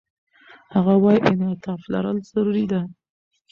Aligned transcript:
هغه 0.73 0.93
وايي، 1.03 1.19
انعطاف 1.31 1.81
لرل 1.91 2.17
ضروري 2.33 2.65
دي. 2.71 2.81